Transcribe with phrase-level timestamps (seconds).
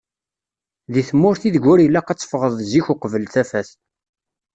[0.93, 3.69] Deg tmurt i deg ur ilaq ad tefɣeḍ zik uqbel tafat.